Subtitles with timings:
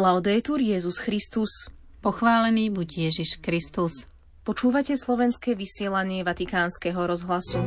[0.00, 1.68] Laudetur Jezus Christus.
[2.00, 4.08] Pochválený buď Ježiš Kristus.
[4.48, 7.60] Počúvate slovenské vysielanie Vatikánskeho rozhlasu.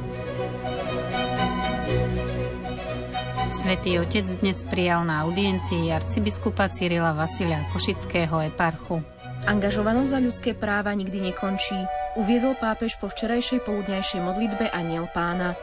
[3.61, 9.05] Svetý Otec dnes prijal na audiencii arcibiskupa Cyrila Vasilia Košického eparchu.
[9.45, 11.77] Angažovanosť za ľudské práva nikdy nekončí,
[12.17, 15.53] uviedol pápež po včerajšej poludňajšej modlitbe Aniel pána.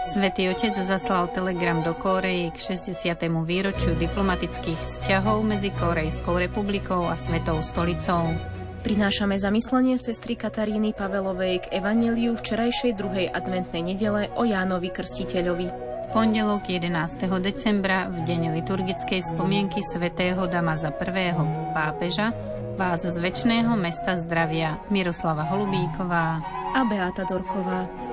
[0.00, 3.20] Svetý otec zaslal telegram do Kóreji k 60.
[3.44, 8.32] výročiu diplomatických vzťahov medzi Kórejskou republikou a Svetou stolicou.
[8.80, 15.68] Prinášame zamyslenie sestry Kataríny Pavelovej k evaneliu včerajšej druhej adventnej nedele o Jánovi Krstiteľovi.
[15.68, 17.20] V pondelok 11.
[17.44, 21.36] decembra, v deň liturgickej spomienky svätého Damaza I.
[21.76, 22.32] pápeža,
[22.80, 26.40] vás z väčšného mesta zdravia Miroslava Holubíková
[26.72, 28.09] a Beata Dorková.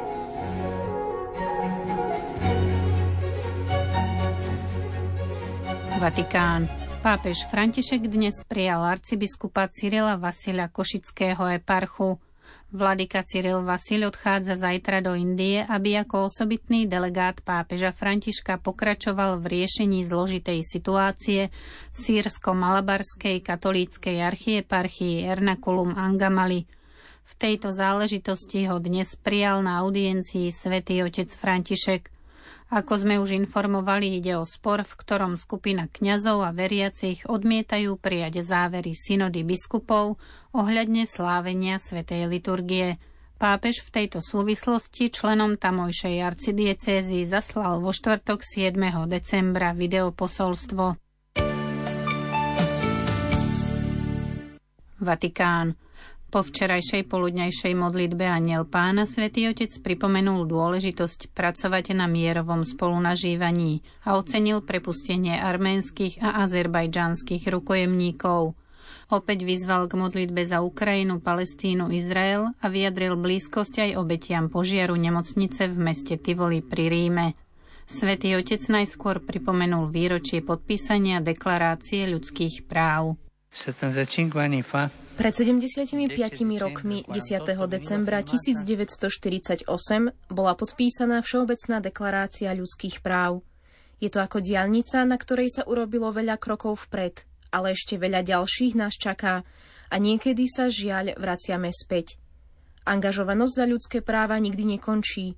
[5.98, 6.70] Vatikán.
[7.02, 12.22] Pápež František dnes prijal arcibiskupa Cyrila Vasila Košického eparchu.
[12.70, 19.58] Vladyka Cyril Vasil odchádza zajtra do Indie, aby ako osobitný delegát pápeža Františka pokračoval v
[19.58, 21.50] riešení zložitej situácie
[21.90, 26.70] v sírsko-malabarskej katolíckej archieparchii Ernakulum Angamali.
[27.26, 32.14] V tejto záležitosti ho dnes prijal na audiencii svätý otec František–
[32.68, 38.44] ako sme už informovali, ide o spor, v ktorom skupina kňazov a veriacich odmietajú prijať
[38.44, 40.20] závery synody biskupov
[40.52, 43.00] ohľadne slávenia svätej liturgie.
[43.40, 48.76] Pápež v tejto súvislosti členom tamojšej arcidiecézy zaslal vo štvrtok 7.
[49.08, 51.00] decembra videoposolstvo.
[54.98, 55.87] Vatikán.
[56.28, 64.20] Po včerajšej poludňajšej modlitbe Aniel Pána Svetý Otec pripomenul dôležitosť pracovať na mierovom spolunažívaní a
[64.20, 68.60] ocenil prepustenie arménskych a azerbajdžanských rukojemníkov.
[69.08, 75.72] Opäť vyzval k modlitbe za Ukrajinu, Palestínu, Izrael a vyjadril blízkosť aj obetiam požiaru nemocnice
[75.72, 77.40] v meste Tivoli pri Ríme.
[77.88, 83.16] Svetý Otec najskôr pripomenul výročie podpísania deklarácie ľudských práv.
[83.48, 85.98] 75 anni fa pred 75
[86.62, 87.42] rokmi 10.
[87.66, 89.66] decembra 1948
[90.30, 93.42] bola podpísaná Všeobecná deklarácia ľudských práv.
[93.98, 98.78] Je to ako diálnica, na ktorej sa urobilo veľa krokov vpred, ale ešte veľa ďalších
[98.78, 99.42] nás čaká
[99.90, 102.22] a niekedy sa žiaľ vraciame späť.
[102.86, 105.34] Angažovanosť za ľudské práva nikdy nekončí.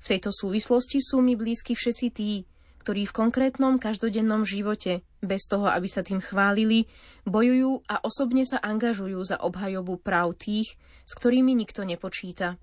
[0.00, 2.48] V tejto súvislosti sú mi blízki všetci tí,
[2.88, 6.88] ktorí v konkrétnom každodennom živote, bez toho, aby sa tým chválili,
[7.28, 12.56] bojujú a osobne sa angažujú za obhajobu práv tých, s ktorými nikto nepočíta.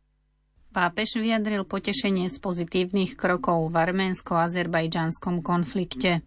[0.74, 6.26] Pápež vyjadril potešenie z pozitívnych krokov v arménsko-azerbajdžanskom konflikte.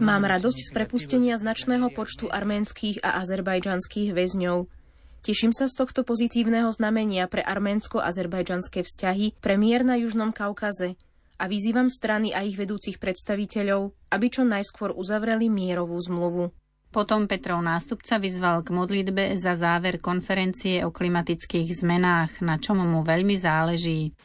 [0.00, 4.72] Mám radosť z prepustenia značného počtu arménskych a azerbajdžanských väzňov.
[5.20, 10.96] Teším sa z tohto pozitívneho znamenia pre arménsko-azerbajdžanské vzťahy premiér na Južnom Kaukaze,
[11.44, 16.48] a vyzývam strany a ich vedúcich predstaviteľov, aby čo najskôr uzavreli mierovú zmluvu.
[16.88, 23.04] Potom Petrov nástupca vyzval k modlitbe za záver konferencie o klimatických zmenách, na čom mu
[23.04, 24.16] veľmi záleží.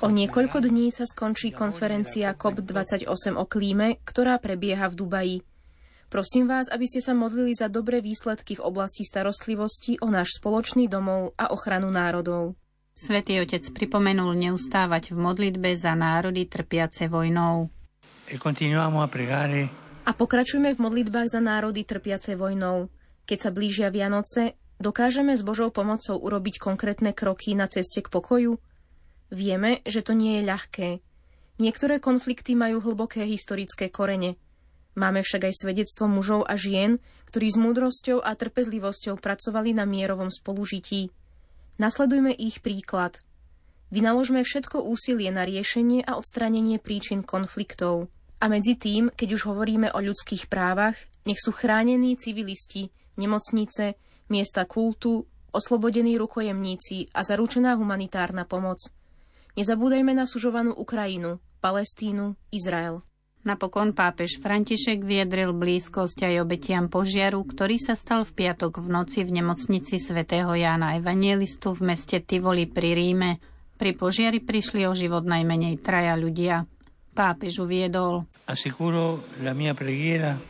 [0.00, 5.36] O niekoľko dní sa skončí konferencia COP28 o klíme, ktorá prebieha v Dubaji.
[6.06, 10.86] Prosím vás, aby ste sa modlili za dobré výsledky v oblasti starostlivosti o náš spoločný
[10.86, 12.54] domov a ochranu národov.
[12.92, 17.72] Svetý Otec pripomenul neustávať v modlitbe za národy trpiace vojnou.
[18.30, 18.36] E
[20.06, 22.88] a pokračujme v modlitbách za národy trpiace vojnou.
[23.26, 28.58] Keď sa blížia Vianoce, dokážeme s Božou pomocou urobiť konkrétne kroky na ceste k pokoju?
[29.30, 30.88] Vieme, že to nie je ľahké.
[31.60, 34.40] Niektoré konflikty majú hlboké historické korene.
[34.98, 36.98] Máme však aj svedectvo mužov a žien,
[37.30, 41.14] ktorí s múdrosťou a trpezlivosťou pracovali na mierovom spolužití.
[41.80, 43.24] Nasledujme ich príklad.
[43.88, 48.12] Vynaložme všetko úsilie na riešenie a odstránenie príčin konfliktov.
[48.36, 53.96] A medzi tým, keď už hovoríme o ľudských právach, nech sú chránení civilisti, nemocnice,
[54.28, 55.24] miesta kultu,
[55.56, 58.84] oslobodení rukojemníci a zaručená humanitárna pomoc.
[59.56, 63.00] Nezabúdajme na sužovanú Ukrajinu, Palestínu, Izrael.
[63.40, 69.24] Napokon pápež František vyjadril blízkosť aj obetiam požiaru, ktorý sa stal v piatok v noci
[69.24, 73.40] v nemocnici svätého Jána Evangelistu v meste Tivoli pri Ríme.
[73.80, 76.68] Pri požiari prišli o život najmenej traja ľudia.
[77.16, 78.28] Pápež uviedol.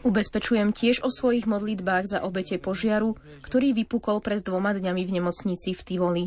[0.03, 3.15] Ubezpečujem tiež o svojich modlitbách za obete požiaru,
[3.47, 6.25] ktorý vypukol pred dvoma dňami v nemocnici v Tivoli.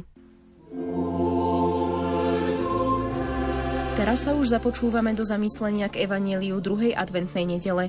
[4.03, 7.87] Teraz sa už započúvame do zamyslenia k evaníliu druhej adventnej nedele.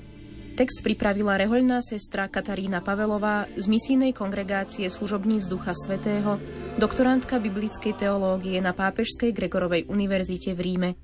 [0.54, 6.38] Text pripravila rehoľná sestra Katarína Pavelová z misijnej kongregácie služobníc Ducha Svetého,
[6.78, 10.94] doktorantka biblickej teológie na Pápežskej Gregorovej univerzite v Ríme.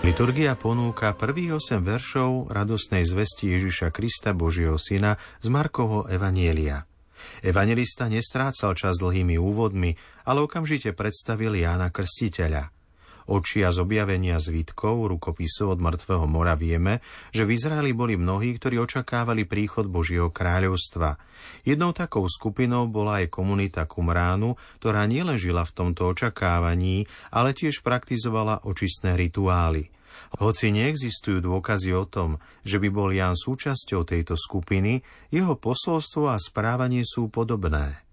[0.00, 6.88] Liturgia ponúka prvých 8 veršov radosnej zvesti Ježiša Krista Božieho Syna z Markovho Evanielia.
[7.44, 9.92] Evangelista nestrácal čas dlhými úvodmi,
[10.24, 12.79] ale okamžite predstavil Jána Krstiteľa.
[13.30, 16.98] Očia z objavenia zvitkov, rukopisov od mŕtvého mora vieme,
[17.30, 21.14] že v Izraeli boli mnohí, ktorí očakávali príchod Božieho kráľovstva.
[21.62, 27.86] Jednou takou skupinou bola aj komunita Kumránu, ktorá nielen žila v tomto očakávaní, ale tiež
[27.86, 29.94] praktizovala očistné rituály.
[30.42, 36.36] Hoci neexistujú dôkazy o tom, že by bol Jan súčasťou tejto skupiny, jeho posolstvo a
[36.42, 38.09] správanie sú podobné.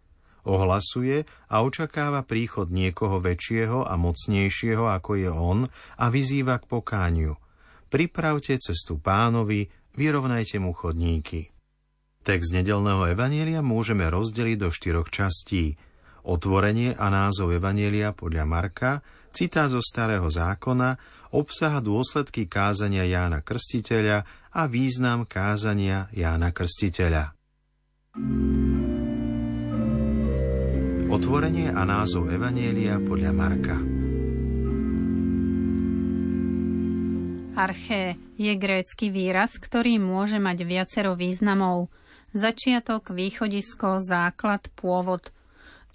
[0.48, 5.68] Ohlasuje a očakáva príchod niekoho väčšieho a mocnejšieho ako je on
[6.00, 7.36] a vyzýva k pokániu.
[7.92, 9.68] Pripravte cestu pánovi,
[10.00, 11.52] vyrovnajte mu chodníky.
[12.24, 15.80] Text nedelného evanielia môžeme rozdeliť do štyroch častí.
[16.28, 18.92] Otvorenie a názov evanielia podľa Marka,
[19.32, 21.00] citát zo starého zákona,
[21.32, 27.32] obsaha dôsledky kázania Jána Krstiteľa a význam kázania Jána Krstiteľa.
[31.08, 33.80] Otvorenie a názov Evanielia podľa Marka
[37.56, 41.88] Arché je grécky výraz, ktorý môže mať viacero významov.
[42.36, 45.32] Začiatok, východisko, základ, pôvod–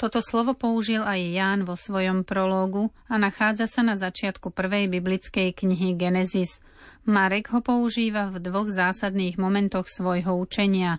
[0.03, 5.55] toto slovo použil aj Ján vo svojom prológu a nachádza sa na začiatku prvej biblickej
[5.55, 6.59] knihy Genesis.
[7.07, 10.99] Marek ho používa v dvoch zásadných momentoch svojho učenia,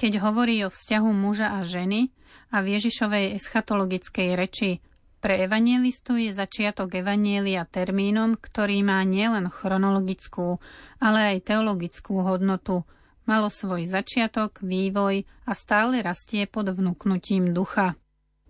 [0.00, 2.08] keď hovorí o vzťahu muža a ženy
[2.48, 4.80] a v Ježišovej eschatologickej reči.
[5.20, 10.56] Pre evanielistu je začiatok evanielia termínom, ktorý má nielen chronologickú,
[10.96, 12.88] ale aj teologickú hodnotu.
[13.28, 17.92] Malo svoj začiatok, vývoj a stále rastie pod vnúknutím ducha.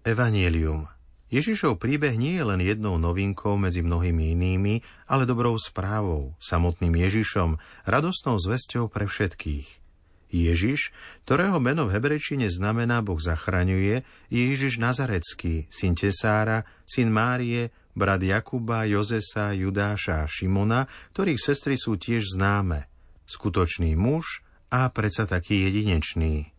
[0.06, 0.86] Evangelium
[1.34, 7.58] Ježišov príbeh nie je len jednou novinkou medzi mnohými inými, ale dobrou správou, samotným Ježišom,
[7.90, 9.89] radostnou zväzťou pre všetkých.
[10.30, 10.94] Ježiš,
[11.26, 18.22] ktorého meno v hebrečine znamená Boh zachraňuje, je Ježiš Nazarecký, syn Tesára, syn Márie, brat
[18.22, 22.86] Jakuba, Jozesa, Judáša a Šimona, ktorých sestry sú tiež známe.
[23.26, 26.54] Skutočný muž a predsa taký jedinečný.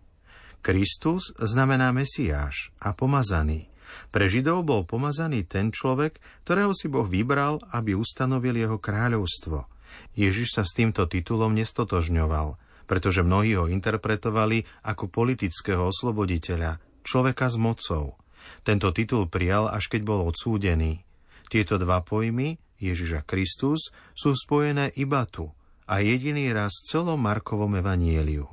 [0.61, 3.71] Kristus znamená Mesiáš a pomazaný.
[4.11, 9.67] Pre Židov bol pomazaný ten človek, ktorého si Boh vybral, aby ustanovil jeho kráľovstvo.
[10.15, 12.55] Ježiš sa s týmto titulom nestotožňoval,
[12.91, 18.19] pretože mnohí ho interpretovali ako politického osloboditeľa, človeka s mocou.
[18.67, 21.07] Tento titul prijal, až keď bol odsúdený.
[21.47, 25.47] Tieto dva pojmy, Ježiš a Kristus, sú spojené iba tu
[25.87, 28.51] a jediný raz v celom Markovom evanieliu.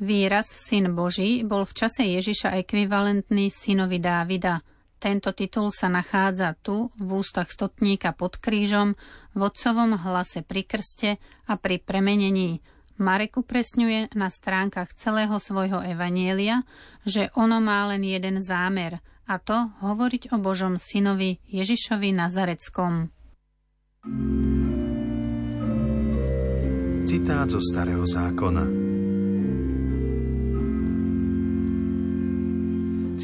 [0.00, 4.64] Výraz syn Boží bol v čase Ježiša ekvivalentný synovi Dávida.
[4.96, 8.96] Tento titul sa nachádza tu, v ústach stotníka pod krížom,
[9.36, 12.64] v otcovom hlase pri krste a pri premenení.
[13.00, 16.66] Marek upresňuje na stránkach celého svojho evanielia,
[17.08, 23.08] že ono má len jeden zámer, a to hovoriť o Božom synovi Ježišovi Nazareckom.
[27.06, 28.91] Citát zo Starého zákona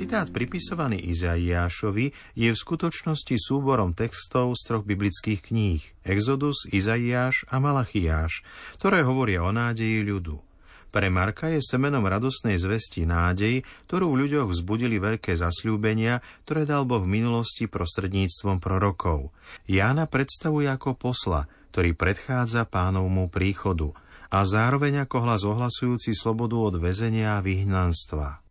[0.08, 7.60] Citát pripisovaný Izaiášovi je v skutočnosti súborom textov z troch biblických kníh Exodus, Izaiáš a
[7.60, 8.40] Malachiáš,
[8.80, 10.40] ktoré hovoria o nádeji ľudu.
[10.88, 16.88] Pre Marka je semenom radosnej zvesti nádej, ktorú v ľuďoch vzbudili veľké zasľúbenia, ktoré dal
[16.88, 19.36] Boh v minulosti prostredníctvom prorokov.
[19.68, 23.92] Jána predstavuje ako posla, ktorý predchádza pánovmu príchodu
[24.32, 28.47] a zároveň ako hlas ohlasujúci slobodu od väzenia a vyhnanstva.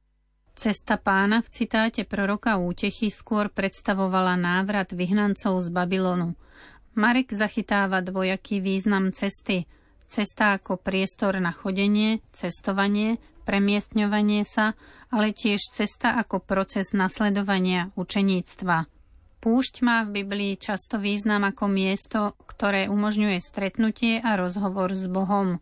[0.58, 6.34] Cesta pána v citáte proroka útechy skôr predstavovala návrat vyhnancov z Babylonu.
[6.98, 9.70] Marek zachytáva dvojaký význam cesty.
[10.10, 14.74] Cesta ako priestor na chodenie, cestovanie, premiestňovanie sa,
[15.14, 18.90] ale tiež cesta ako proces nasledovania učeníctva.
[19.38, 25.62] Púšť má v Biblii často význam ako miesto, ktoré umožňuje stretnutie a rozhovor s Bohom.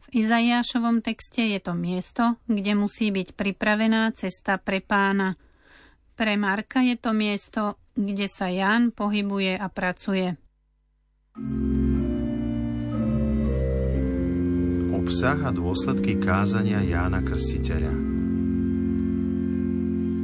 [0.00, 5.36] V Izaiášovom texte je to miesto, kde musí byť pripravená cesta pre pána.
[6.16, 10.36] Pre Marka je to miesto, kde sa Ján pohybuje a pracuje.
[14.90, 18.20] Obsah a dôsledky kázania Jána Krstiteľa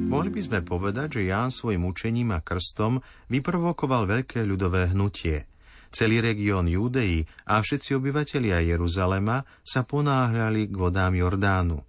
[0.06, 5.50] Mohli by sme povedať, že Ján svojim učením a krstom vyprovokoval veľké ľudové hnutie.
[5.96, 11.80] Celý región Júdei a všetci obyvatelia Jeruzalema sa ponáhľali k vodám Jordánu.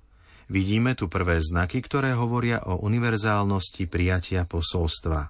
[0.48, 5.28] Vidíme tu prvé znaky, ktoré hovoria o univerzálnosti prijatia posolstva.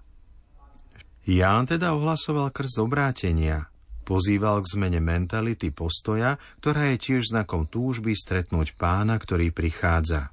[1.25, 3.65] Ján teda ohlasoval krst obrátenia,
[4.05, 10.29] pozýval k zmene mentality postoja, ktorá je tiež znakom túžby stretnúť pána, ktorý prichádza.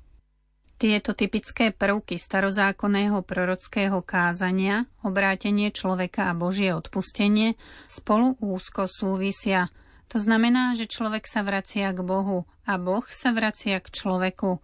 [0.85, 7.57] Tieto typické prvky starozákonného prorockého kázania, obrátenie človeka a Božie odpustenie,
[7.89, 9.73] spolu úzko súvisia.
[10.13, 14.61] To znamená, že človek sa vracia k Bohu a Boh sa vracia k človeku.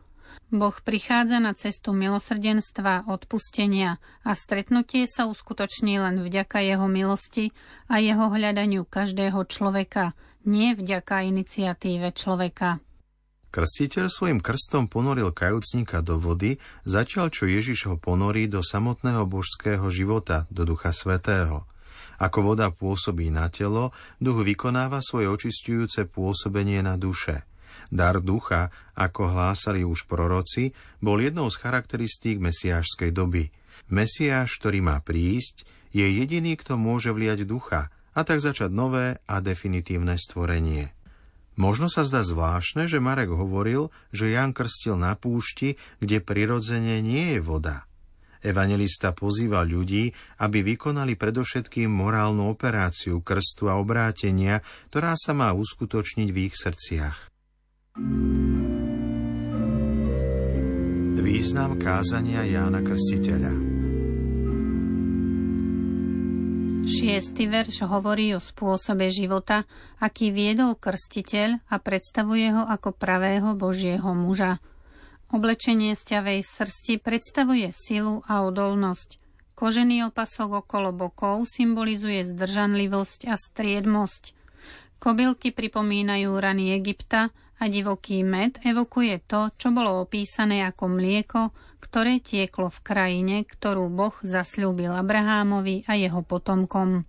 [0.52, 7.56] Boh prichádza na cestu milosrdenstva, odpustenia a stretnutie sa uskutoční len vďaka jeho milosti
[7.88, 10.12] a jeho hľadaniu každého človeka,
[10.44, 12.76] nie vďaka iniciatíve človeka.
[13.50, 19.86] Krstiteľ svojim krstom ponoril kajúcnika do vody, zatiaľ čo Ježiš ho ponorí do samotného božského
[19.90, 21.66] života, do Ducha Svetého.
[22.22, 23.90] Ako voda pôsobí na telo,
[24.22, 27.42] duch vykonáva svoje očistujúce pôsobenie na duše–
[27.90, 30.70] Dar ducha, ako hlásali už proroci,
[31.02, 33.50] bol jednou z charakteristík mesiášskej doby.
[33.90, 39.42] Mesiáš, ktorý má prísť, je jediný, kto môže vliať ducha a tak začať nové a
[39.42, 40.94] definitívne stvorenie.
[41.58, 47.36] Možno sa zdá zvláštne, že Marek hovoril, že Jan krstil na púšti, kde prirodzene nie
[47.36, 47.90] je voda.
[48.40, 56.28] Evangelista pozýva ľudí, aby vykonali predovšetkým morálnu operáciu krstu a obrátenia, ktorá sa má uskutočniť
[56.32, 57.28] v ich srdciach.
[61.20, 63.79] Význam kázania Jána Krstiteľa
[66.90, 69.62] Šiestý verš hovorí o spôsobe života,
[70.02, 74.58] aký viedol krstiteľ a predstavuje ho ako pravého Božieho muža.
[75.30, 79.22] Oblečenie sťavej srsti predstavuje silu a odolnosť.
[79.54, 84.34] Kožený opasok okolo bokov symbolizuje zdržanlivosť a striedmosť.
[84.98, 87.30] Kobylky pripomínajú rany Egypta
[87.60, 93.92] a divoký med evokuje to, čo bolo opísané ako mlieko, ktoré tieklo v krajine, ktorú
[93.92, 97.04] Boh zasľúbil Abrahámovi a jeho potomkom.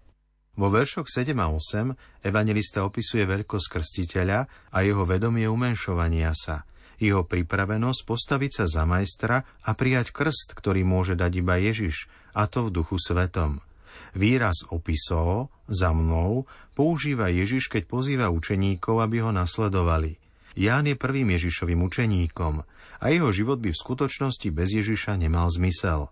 [0.59, 4.39] Vo veršoch 7 a 8 evangelista opisuje veľkosť krstiteľa
[4.75, 6.67] a jeho vedomie umenšovania sa,
[6.99, 12.51] jeho pripravenosť postaviť sa za majstra a prijať krst, ktorý môže dať iba Ježiš, a
[12.51, 13.63] to v duchu svetom.
[14.11, 16.43] Výraz opisov za mnou
[16.75, 20.19] používa Ježiš, keď pozýva učeníkov, aby ho nasledovali–
[20.55, 22.63] Ján je prvým Ježišovým učeníkom
[23.01, 26.11] a jeho život by v skutočnosti bez Ježiša nemal zmysel.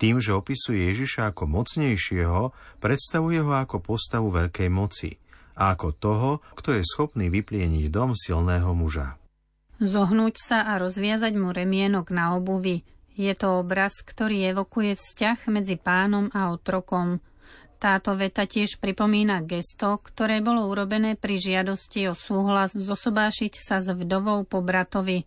[0.00, 5.20] Tým, že opisuje Ježiša ako mocnejšieho, predstavuje ho ako postavu veľkej moci
[5.54, 9.20] a ako toho, kto je schopný vyplieniť dom silného muža.
[9.78, 12.86] Zohnúť sa a rozviazať mu remienok na obuvi.
[13.14, 17.20] Je to obraz, ktorý evokuje vzťah medzi pánom a otrokom–
[17.76, 23.92] táto veta tiež pripomína gesto, ktoré bolo urobené pri žiadosti o súhlas zosobášiť sa s
[23.92, 25.26] vdovou po bratovi.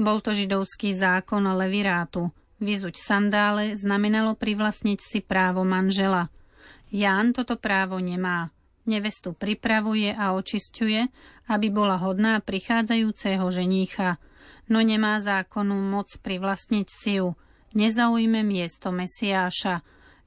[0.00, 2.32] Bol to židovský zákon levirátu.
[2.62, 6.30] Vyzuť sandále znamenalo privlastniť si právo manžela.
[6.92, 8.54] Ján toto právo nemá.
[8.82, 11.00] Nevestu pripravuje a očisťuje,
[11.50, 14.18] aby bola hodná prichádzajúceho ženícha,
[14.66, 17.38] no nemá zákonu moc privlastniť si ju.
[17.72, 19.80] Nezaujme miesto Mesiáša,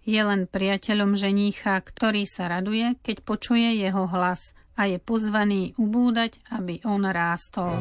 [0.05, 6.37] je len priateľom ženícha, ktorý sa raduje, keď počuje jeho hlas a je pozvaný ubúdať,
[6.53, 7.73] aby on rástol.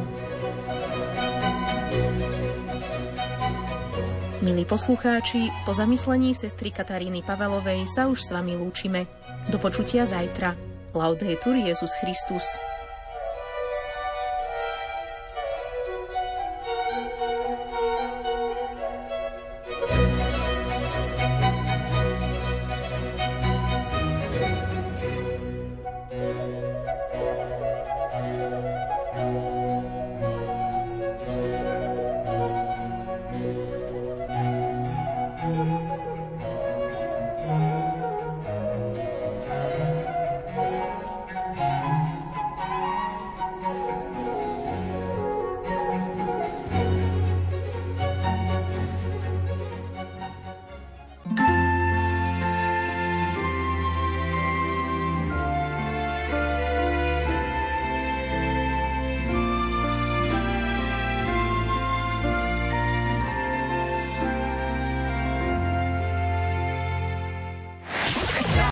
[4.45, 9.09] Milí poslucháči, po zamyslení sestry Kataríny Pavelovej sa už s vami lúčime.
[9.49, 10.57] Do počutia zajtra.
[10.93, 12.45] Laudetur Jezus Christus.